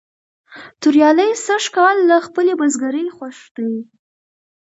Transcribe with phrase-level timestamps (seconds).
[0.81, 3.73] توریالی سږ کال له خپلې بزگرۍ خوښ دی.